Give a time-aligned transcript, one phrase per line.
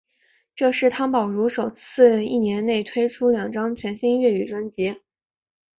[0.55, 4.99] 这是汤宝如首次一年内推出两张全新粤语专辑。